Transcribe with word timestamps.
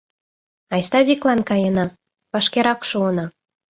—Айста 0.73 0.99
виклан 1.07 1.39
каена, 1.49 1.85
вашкерак 2.31 2.79
шуына. 2.89 3.25